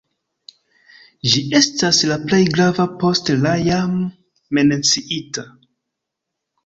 Ĝi 1.33 1.43
estas 1.59 1.99
la 2.11 2.17
plej 2.23 2.39
grava 2.55 2.87
post 3.03 3.31
la 3.43 3.53
jam 3.67 3.95
menciita. 4.59 5.47